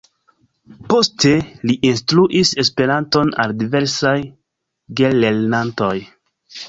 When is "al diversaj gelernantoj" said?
3.45-5.95